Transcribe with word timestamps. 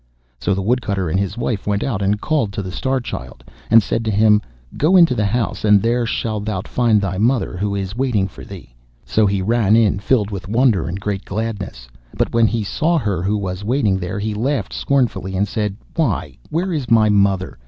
So 0.39 0.55
the 0.55 0.63
Woodcutter 0.63 1.11
and 1.11 1.19
his 1.19 1.37
wife 1.37 1.67
went 1.67 1.83
out 1.83 2.01
and 2.01 2.19
called 2.19 2.51
to 2.53 2.63
the 2.63 2.71
Star 2.71 2.99
Child, 2.99 3.43
and 3.69 3.83
said 3.83 4.03
to 4.05 4.09
him, 4.09 4.41
'Go 4.75 4.97
into 4.97 5.13
the 5.13 5.27
house, 5.27 5.63
and 5.63 5.79
there 5.79 6.07
shalt 6.07 6.43
thou 6.45 6.61
find 6.63 6.99
thy 6.99 7.19
mother, 7.19 7.55
who 7.55 7.75
is 7.75 7.95
waiting 7.95 8.27
for 8.27 8.43
thee.' 8.43 8.73
So 9.05 9.27
he 9.27 9.43
ran 9.43 9.75
in, 9.75 9.99
filled 9.99 10.31
with 10.31 10.47
wonder 10.47 10.87
and 10.87 10.99
great 10.99 11.23
gladness. 11.23 11.87
But 12.17 12.33
when 12.33 12.47
he 12.47 12.63
saw 12.63 12.97
her 12.97 13.21
who 13.21 13.37
was 13.37 13.63
waiting 13.63 13.99
there, 13.99 14.17
he 14.17 14.33
laughed 14.33 14.73
scornfully 14.73 15.35
and 15.37 15.47
said, 15.47 15.75
'Why, 15.95 16.39
where 16.49 16.73
is 16.73 16.89
my 16.89 17.09
mother? 17.09 17.59